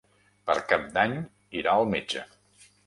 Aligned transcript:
Per 0.49 0.55
Cap 0.71 0.89
d'Any 0.95 1.15
irà 1.63 1.79
al 1.81 1.91
metge. 1.97 2.29